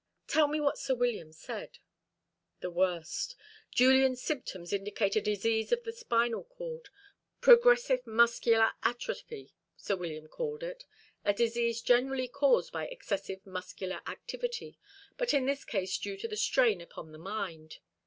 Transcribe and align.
"Tell 0.25 0.47
me 0.47 0.59
what 0.59 0.79
Sir 0.79 0.95
William 0.95 1.31
said." 1.31 1.77
"The 2.61 2.71
worst. 2.71 3.35
Julian's 3.69 4.19
symptoms 4.23 4.73
indicate 4.73 5.15
a 5.15 5.21
disease 5.21 5.71
of 5.71 5.83
the 5.83 5.93
spinal 5.93 6.43
cord: 6.45 6.89
progressive 7.39 8.07
muscular 8.07 8.71
atrophy, 8.81 9.53
Sir 9.77 9.95
William 9.95 10.27
called 10.27 10.63
it, 10.63 10.85
a 11.23 11.35
disease 11.35 11.83
generally 11.83 12.27
caused 12.27 12.71
by 12.73 12.87
excessive 12.87 13.45
muscular 13.45 14.01
activity, 14.07 14.79
but 15.17 15.35
in 15.35 15.45
this 15.45 15.63
case 15.63 15.95
due 15.99 16.17
to 16.17 16.27
the 16.27 16.35
strain 16.35 16.81
upon 16.81 17.11
the 17.11 17.19
mind. 17.19 17.77